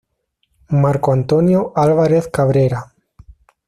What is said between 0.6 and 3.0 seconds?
Marco Antonio Álvarez Cabrera